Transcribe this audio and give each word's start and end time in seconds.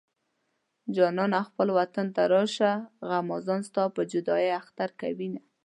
جانانه 0.95 1.39
خپل 1.49 1.67
وطن 1.79 2.07
ته 2.15 2.21
راشه 2.33 2.71
غمازان 3.09 3.61
ستا 3.69 3.83
په 3.95 4.01
جدايۍ 4.11 4.49
اختر 4.61 4.89
کوينه 5.01 5.41